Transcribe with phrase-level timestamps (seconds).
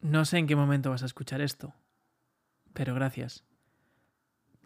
[0.00, 1.74] No sé en qué momento vas a escuchar esto,
[2.72, 3.44] pero gracias.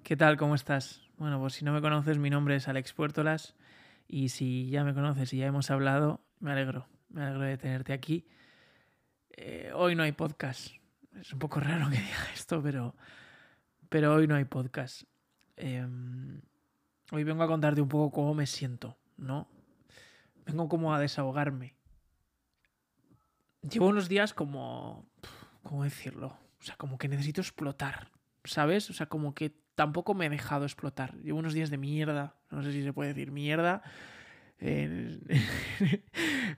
[0.05, 0.37] ¿Qué tal?
[0.37, 1.03] ¿Cómo estás?
[1.17, 3.57] Bueno, pues si no me conoces, mi nombre es Alex Puertolas
[4.07, 7.93] y si ya me conoces y ya hemos hablado, me alegro, me alegro de tenerte
[7.93, 8.29] aquí.
[9.31, 10.69] Eh, hoy no hay podcast.
[11.21, 12.95] Es un poco raro que diga esto, pero,
[13.89, 15.03] pero hoy no hay podcast.
[15.57, 16.43] Em,
[17.11, 19.49] hoy vengo a contarte un poco cómo me siento, ¿no?
[20.47, 21.75] Vengo como a desahogarme.
[23.71, 25.07] Llevo unos días como
[25.65, 26.39] ¿cómo decirlo?
[26.61, 28.13] O sea, como que necesito explotar,
[28.45, 28.89] ¿sabes?
[28.91, 31.17] O sea, como que tampoco me he dejado explotar.
[31.19, 33.83] Llevo unos días de mierda, no sé si se puede decir mierda,
[34.61, 35.27] en,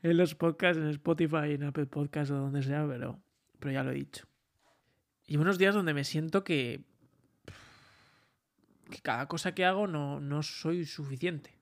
[0.02, 3.18] los podcasts, en Spotify, en Apple Podcasts o donde sea, pero,
[3.59, 4.26] pero ya lo he dicho.
[5.26, 6.84] Llevo unos días donde me siento que,
[8.90, 11.59] que cada cosa que hago no, no soy suficiente.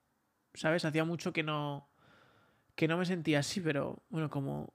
[0.54, 0.84] ¿Sabes?
[0.84, 1.88] Hacía mucho que no,
[2.74, 4.73] que no me sentía así, pero bueno, como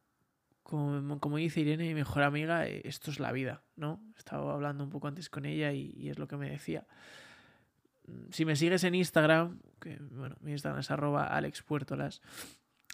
[0.69, 3.99] como, dice Irene, mi mejor amiga, eh, esto es la vida, ¿no?
[4.17, 6.85] Estaba hablando un poco antes con ella y, es lo que me decía.
[8.05, 12.21] Mm, si me sigues en Instagram, que bueno, mi Instagram es arroba alexpuertolas,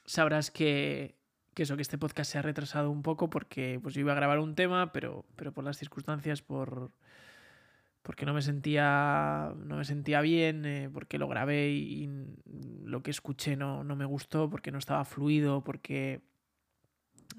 [0.06, 1.16] sabrás que,
[1.54, 4.16] que eso, que este podcast se ha retrasado un poco porque pues yo iba a
[4.16, 6.92] grabar un tema, pero, pero por las circunstancias, por
[8.04, 12.10] porque no me sentía no me sentía bien, eh, porque lo grabé y,
[12.84, 16.22] lo que escuché no, no me gustó, porque no estaba fluido, porque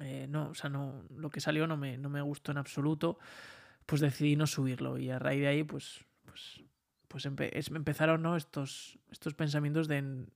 [0.00, 3.18] eh, no, o sea, no, lo que salió no me, no me gustó en absoluto,
[3.86, 6.62] pues decidí no subirlo y a raíz de ahí, pues, pues,
[7.08, 8.36] pues empezaron ¿no?
[8.36, 10.26] estos, estos pensamientos de,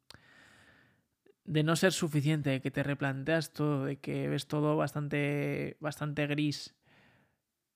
[1.44, 6.27] de no ser suficiente, de que te replanteas todo, de que ves todo bastante, bastante
[6.27, 6.74] gris.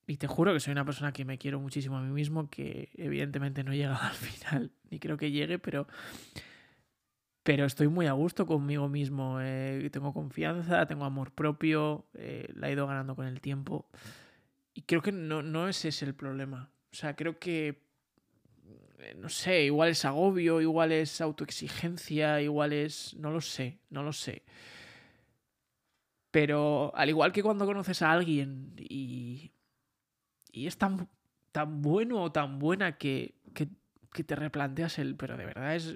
[0.07, 2.91] Y te juro que soy una persona que me quiero muchísimo a mí mismo, que
[2.95, 5.89] evidentemente no he llegado al final, ni creo que llegue, pero
[7.45, 9.39] pero estoy muy a gusto conmigo mismo.
[9.41, 13.87] Eh, tengo confianza, tengo amor propio, eh, la he ido ganando con el tiempo.
[14.73, 16.71] Y creo que no, no ese es el problema.
[16.91, 17.83] O sea, creo que,
[18.99, 23.15] eh, no sé, igual es agobio, igual es autoexigencia, igual es...
[23.19, 24.43] No lo sé, no lo sé.
[26.31, 29.53] Pero al igual que cuando conoces a alguien y,
[30.51, 31.09] y es tan,
[31.53, 33.69] tan bueno o tan buena que, que,
[34.15, 35.95] que te replanteas el, pero de verdad es,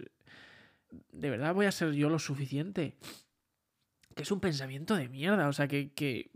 [1.12, 2.96] ¿de verdad voy a ser yo lo suficiente?
[4.14, 6.30] Que es un pensamiento de mierda, o sea, que, que,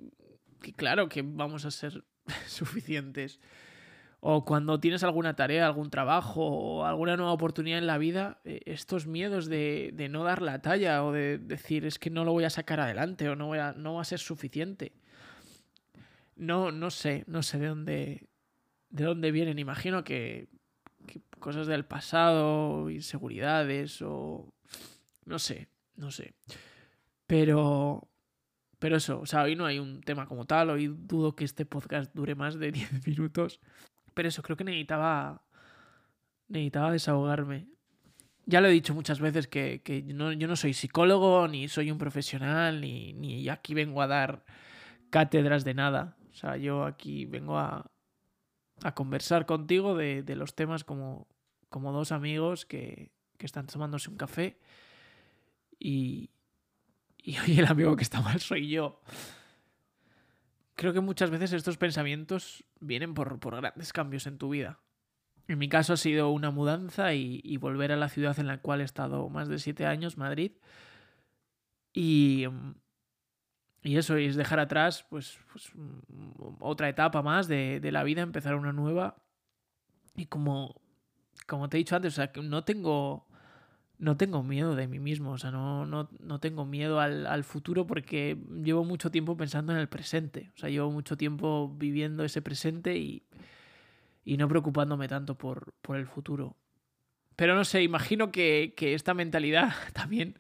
[0.77, 2.05] claro que vamos a ser
[2.47, 3.41] suficientes.
[4.25, 8.61] O cuando tienes alguna tarea, algún trabajo o alguna nueva oportunidad en la vida, eh,
[8.67, 12.31] estos miedos de, de, no dar la talla o de decir es que no lo
[12.31, 14.93] voy a sacar adelante o no, voy a, no va a ser suficiente.
[16.37, 18.29] No, no sé, no sé de dónde,
[18.91, 19.59] de dónde vienen.
[19.59, 20.49] Imagino que
[21.39, 24.53] cosas del pasado, inseguridades o...
[25.25, 26.35] No sé, no sé.
[27.27, 28.09] Pero...
[28.79, 31.65] Pero eso, o sea, hoy no hay un tema como tal, hoy dudo que este
[31.65, 33.61] podcast dure más de 10 minutos.
[34.15, 35.43] Pero eso, creo que necesitaba...
[36.49, 37.69] Necesitaba desahogarme.
[38.45, 41.91] Ya lo he dicho muchas veces que, que no, yo no soy psicólogo, ni soy
[41.91, 44.45] un profesional, ni, ni aquí vengo a dar
[45.11, 46.17] cátedras de nada.
[46.33, 47.92] O sea, yo aquí vengo a,
[48.85, 51.27] a conversar contigo de, de, los temas como,
[51.69, 54.57] como dos amigos que, están tomándose un café
[55.81, 56.31] y,
[57.19, 59.01] y hoy el amigo que está mal soy yo.
[60.75, 64.81] Creo que muchas veces estos pensamientos vienen por, grandes cambios en tu vida.
[65.49, 68.81] En mi caso ha sido una mudanza y, volver a la ciudad en la cual
[68.81, 70.53] he estado más de siete años, Madrid.
[71.93, 72.47] Y,
[73.83, 75.73] y eso es dejar atrás pues, pues
[76.61, 79.17] otra etapa más de, de, la vida, empezar una nueva.
[80.15, 80.83] Y como
[81.47, 83.27] como te he dicho antes, o sea, que no tengo,
[83.99, 87.45] no tengo miedo de mí mismo, o sea, no, no, no tengo miedo al, al,
[87.45, 92.25] futuro porque llevo mucho tiempo pensando en el presente, o sea, llevo mucho tiempo viviendo
[92.25, 93.23] ese presente y,
[94.25, 96.57] y no preocupándome tanto por, por el futuro.
[97.37, 100.35] Pero no sé, imagino que, que, esta mentalidad también,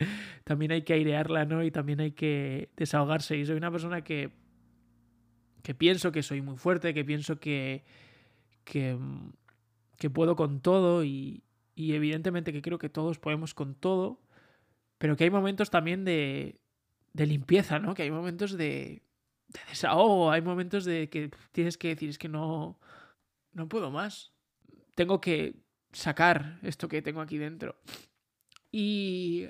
[0.45, 1.65] también hay que airearla, ¿no?
[1.65, 3.37] Y también hay que desahogarse.
[3.37, 4.31] Y soy una persona que,
[5.63, 7.85] que pienso que soy muy fuerte, que pienso que,
[8.65, 8.99] que,
[10.13, 11.45] puedo con todo y,
[11.75, 14.21] y evidentemente que creo que todos podemos con todo,
[14.99, 16.61] pero que hay momentos también de,
[17.13, 17.95] de limpieza, ¿no?
[17.95, 19.03] Que hay momentos de,
[19.49, 22.79] de desahogo, hay momentos de que tienes que decir, es que no,
[23.53, 24.33] no puedo más.
[24.95, 25.62] Tengo que
[25.93, 27.77] sacar esto que tengo aquí dentro.
[28.71, 29.47] Y...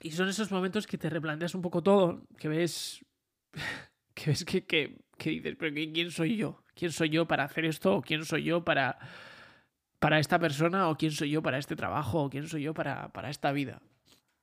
[0.00, 3.04] Y son esos momentos que te replanteas un poco todo, que ves...
[4.14, 6.62] que ves que, que, que dices, pero ¿quién soy yo?
[6.74, 7.96] ¿Quién soy yo para hacer esto?
[7.96, 8.98] ¿O quién soy yo para,
[9.98, 10.88] para esta persona?
[10.88, 12.24] ¿O quién soy yo para este trabajo?
[12.24, 13.80] ¿O quién soy yo para, para esta vida?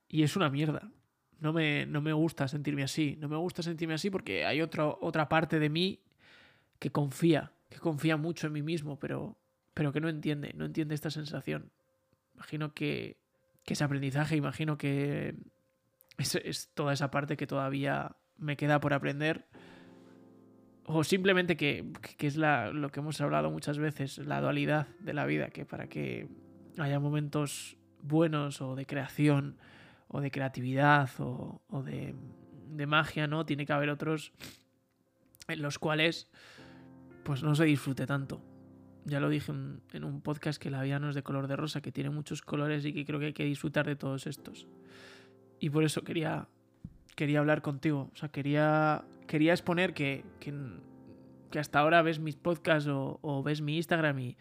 [0.08, 0.90] Y es una mierda.
[1.38, 3.16] no me, no me gusta sentirme así.
[3.20, 6.00] No me gusta sentirme así porque hay otro, otra parte de mí
[6.78, 9.38] que confía, que confía mucho en mí mismo, pero,
[9.74, 11.70] pero que no entiende, no entiende esta sensación.
[12.34, 13.18] Imagino que,
[13.64, 15.36] que ese aprendizaje, imagino que
[16.18, 19.46] es, es toda esa parte que todavía me queda por aprender.
[20.86, 25.14] O simplemente que, que es la, lo que hemos hablado muchas veces, la dualidad de
[25.14, 26.28] la vida, que para que
[26.78, 29.56] haya momentos buenos o de creación
[30.08, 32.14] o de creatividad o, o de,
[32.68, 33.46] de, magia, ¿no?
[33.46, 34.32] Tiene que haber otros
[35.48, 36.28] en los cuales
[37.24, 38.42] pues no se disfrute tanto.
[39.06, 41.82] Ya lo dije en, un podcast que la vida no es de color de rosa,
[41.82, 44.66] que tiene muchos colores y que creo que hay que disfrutar de todos estos.
[45.60, 46.48] Y por eso quería,
[47.14, 48.10] quería hablar contigo.
[48.12, 53.76] O sea, quería, quería exponer que, que, hasta ahora ves mis podcasts o, ves mi
[53.76, 54.36] Instagram y,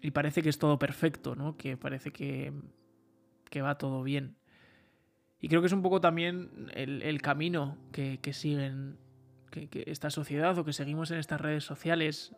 [0.00, 1.56] y parece que es todo perfecto, ¿no?
[1.56, 2.52] Que parece que,
[3.50, 4.36] que va todo bien.
[5.40, 8.98] Y creo que es un poco también el, el camino que, que siguen
[9.50, 12.32] que, que, esta sociedad o que seguimos en estas redes sociales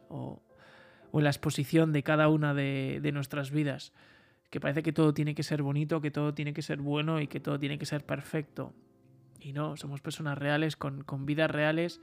[1.11, 3.93] o en la exposición de cada una de, de, nuestras vidas.
[4.51, 7.27] Que parece que todo tiene que ser bonito, que todo tiene que ser bueno y
[7.27, 8.73] que todo tiene que ser perfecto.
[9.41, 12.01] Y no, somos personas reales con, con vidas reales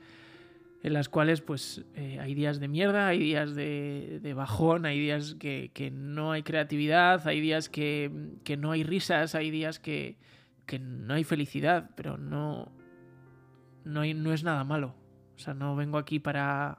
[0.82, 5.00] en las cuales pues eh, hay días de mierda, hay días de, de bajón, hay
[5.00, 8.10] días que, que, no hay creatividad, hay días que,
[8.44, 10.16] que no hay risas, hay días que,
[10.64, 12.70] que, no hay felicidad, pero no,
[13.84, 14.94] no, hay, no es nada malo.
[15.34, 16.78] O sea, no vengo aquí para,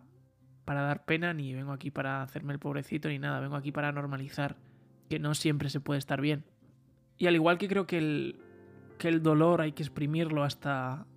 [0.68, 3.94] para dar pena, ni vengo aquí para hacerme el pobrecito, ni nada, vengo aquí para
[3.94, 4.58] normalizar
[5.10, 6.44] que no siempre se puede estar bien.
[7.18, 8.36] Y al igual que creo que el,
[8.98, 11.08] que el dolor hay que exprimirlo hasta,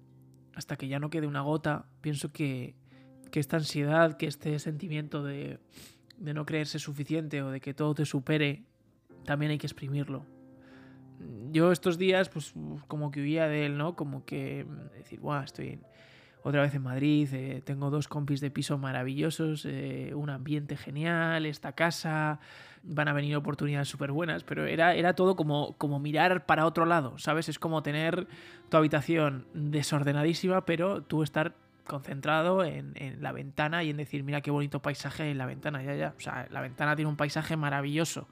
[0.55, 2.77] hasta que ya no quede una gota, pienso que,
[3.33, 5.59] que esta ansiedad, que este sentimiento de,
[6.17, 8.63] de, no creerse suficiente o de que todo te supere,
[9.25, 10.25] también hay que exprimirlo.
[11.51, 12.55] Yo estos días, pues
[12.87, 13.97] como que huía de él, ¿no?
[13.97, 14.65] Como que
[14.97, 15.81] decir, Buah, estoy
[16.43, 21.45] otra vez en Madrid, eh, tengo dos compis de piso maravillosos, eh, un ambiente genial,
[21.47, 22.41] esta casa,
[22.83, 26.87] van a venir oportunidades súper buenas, pero era, era todo como, como mirar para otro
[26.87, 27.49] lado, ¿sabes?
[27.49, 28.27] Es como tener
[28.69, 31.55] tu habitación desordenadísima, pero tú estar
[31.87, 35.83] concentrado en, en, la ventana y en decir, mira qué bonito paisaje en la ventana,
[35.83, 36.15] ya, ya.
[36.17, 38.29] O sea, la ventana tiene un paisaje maravilloso,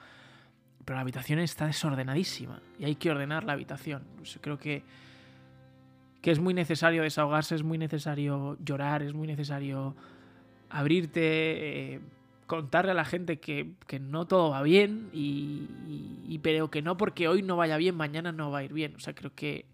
[0.85, 4.05] pero la habitación está desordenadísima y hay que ordenar la habitación.
[4.17, 4.85] Pues creo que,
[6.21, 9.95] que es muy necesario desahogarse, es muy necesario llorar, es muy necesario
[10.69, 12.01] abrirte, eh,
[12.47, 17.29] contarle a la gente que, que, no todo va bien y, pero que no porque
[17.29, 18.95] hoy no vaya bien, mañana no va a ir bien.
[18.97, 19.67] O sea, creo que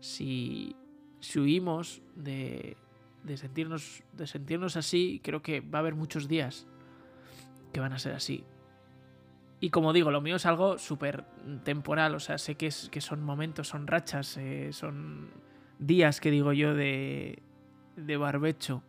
[0.00, 0.76] si,
[1.20, 2.76] si huimos de,
[3.24, 6.66] de, sentirnos, de sentirnos así, creo que va a haber muchos días
[7.72, 8.44] que van a ser así.
[9.62, 11.22] Y como digo, lo mío es algo súper
[11.62, 15.30] temporal, o sea, sé que, es, que son momentos, son rachas, eh, son
[15.78, 17.44] días que digo yo de,
[17.94, 18.82] de barbecho,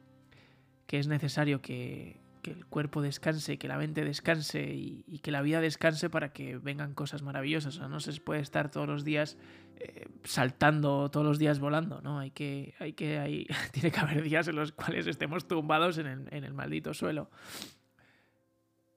[0.87, 5.43] que es necesario que, el cuerpo descanse, que la mente descanse y, y, que la
[5.43, 7.75] vida descanse para que vengan cosas maravillosas.
[7.75, 9.37] O sea, no se puede estar todos los días
[9.77, 12.17] eh, saltando, todos los días volando, ¿no?
[12.17, 16.07] Hay que, hay que, hay, tiene que haber días en los cuales estemos tumbados en
[16.07, 17.29] el, en el maldito suelo.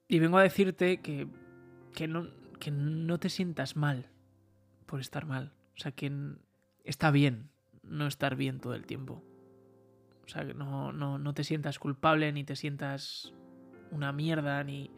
[0.09, 1.29] Y vengo a decirte que
[1.97, 2.29] que no,
[2.61, 4.11] que no te sientas mal
[4.85, 5.55] por estar mal.
[5.77, 6.13] O sea, que
[6.85, 7.49] está bien
[7.83, 9.25] no estar bien todo el tiempo.
[10.25, 13.33] O sea, que no, no, no te sientas culpable, ni te sientas
[13.91, 14.91] una mierda, ni,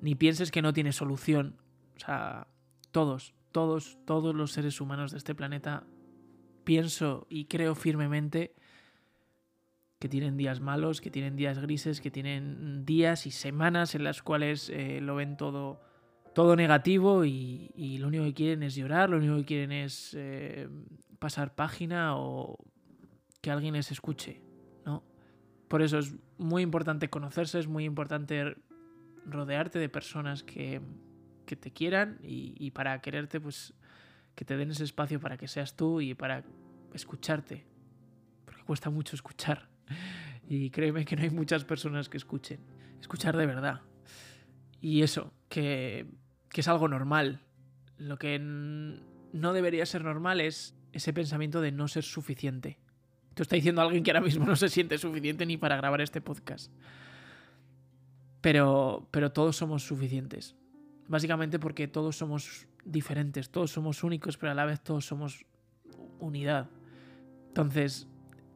[0.00, 1.56] ni pienses que no tiene solución.
[1.96, 2.46] O sea,
[2.92, 5.84] todos, todos, todos los seres humanos de este planeta
[6.62, 8.54] pienso y creo firmemente
[9.98, 14.22] que tienen días malos, que tienen días grises, que tienen días y semanas en las
[14.22, 15.87] cuales eh, lo ven todo
[16.38, 20.68] todo negativo y, lo único que quieren es llorar, lo único que quieren es eh,
[21.18, 22.56] pasar página o
[23.40, 24.40] que alguien les escuche,
[24.86, 25.02] ¿no?
[25.66, 28.56] Por eso es muy importante conocerse, es muy importante
[29.26, 30.80] rodearte de personas que,
[31.44, 33.74] que te quieran y, y, para quererte, pues
[34.36, 36.44] que te den ese espacio para que seas tú y para
[36.94, 37.66] escucharte,
[38.44, 39.68] porque cuesta mucho escuchar.
[40.48, 42.60] Y créeme que no hay muchas personas que escuchen.
[43.00, 43.80] Escuchar de verdad.
[44.80, 46.06] Y eso, que
[46.48, 47.40] que es algo normal.
[47.96, 52.78] Lo que no debería ser normal es ese pensamiento de no ser suficiente.
[53.34, 56.20] Te está diciendo alguien que ahora mismo no se siente suficiente ni para grabar este
[56.20, 56.72] podcast.
[58.40, 60.56] Pero, pero todos somos suficientes.
[61.06, 65.44] Básicamente porque todos somos diferentes, todos somos únicos, pero a la vez todos somos
[66.18, 66.68] unidad.
[67.48, 68.06] Entonces,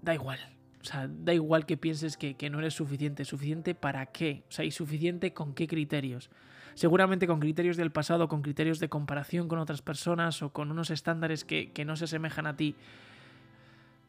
[0.02, 0.38] da igual.
[0.82, 3.24] O sea, da igual que pienses que, que no eres suficiente.
[3.24, 4.42] ¿Suficiente para qué?
[4.48, 6.28] O sea, ¿y suficiente con qué criterios?
[6.74, 10.90] Seguramente con criterios del pasado, con criterios de comparación con otras personas o con unos
[10.90, 12.74] estándares que, que no se asemejan a ti.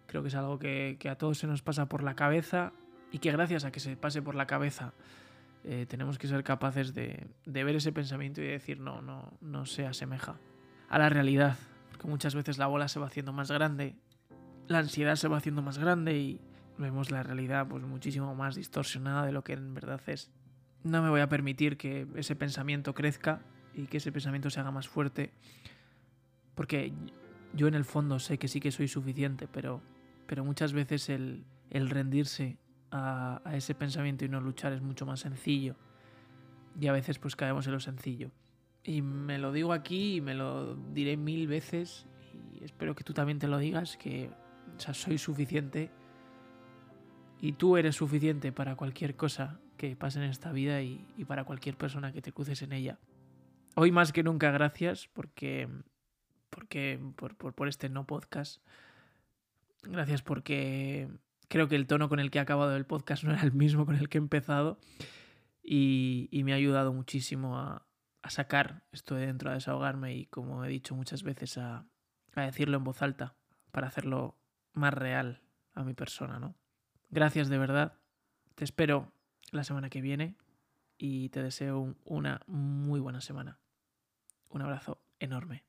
[0.08, 2.74] Creo que es algo que, que, a todos se nos pasa por la cabeza
[3.12, 4.94] y que gracias a que se pase por la cabeza
[5.65, 9.65] eh, tenemos que ser capaces de, de, ver ese pensamiento y decir no, no, no
[9.65, 10.38] se asemeja
[10.89, 11.58] a la realidad.
[11.92, 13.96] Porque muchas veces la bola se va haciendo más grande,
[14.68, 16.42] la ansiedad se va haciendo más grande y
[16.77, 20.32] vemos la realidad pues muchísimo más distorsionada de lo que en verdad es.
[20.84, 23.42] No me voy a permitir que ese pensamiento crezca
[23.74, 25.32] y que ese pensamiento se haga más fuerte.
[26.56, 26.94] Porque
[27.53, 29.82] yo en el fondo sé que sí que soy suficiente, pero,
[30.27, 32.58] pero muchas veces el, el rendirse
[32.92, 35.75] a, a, ese pensamiento y no luchar es mucho más sencillo.
[36.80, 38.32] Y a veces pues caemos en lo sencillo.
[38.84, 42.06] Y me lo digo aquí y me lo diré mil veces
[42.53, 44.30] y espero que tú también te lo digas, que
[44.75, 45.89] o sea, soy suficiente
[47.44, 51.76] y tú eres suficiente para cualquier cosa que pase en esta vida y, para cualquier
[51.76, 53.00] persona que te cruces en ella.
[53.76, 55.68] Hoy más que nunca gracias porque,
[56.50, 58.66] porque por, por, este no podcast.
[59.82, 61.10] Gracias porque
[61.50, 63.86] creo que el tono con el que he acabado el podcast no era el mismo
[63.86, 64.80] con el que he empezado
[65.62, 67.86] y, me ha ayudado muchísimo a,
[68.22, 71.86] a, sacar esto de dentro, a desahogarme y como he dicho muchas veces a,
[72.36, 73.36] a decirlo en voz alta
[73.74, 74.38] para hacerlo
[74.72, 75.42] más real
[75.74, 76.56] a mi persona, ¿no?
[77.13, 77.93] Gracias de verdad.
[78.55, 79.13] Te espero
[79.51, 80.36] la semana que viene
[80.98, 83.60] y te deseo una muy buena semana.
[84.50, 85.63] Un abrazo enorme.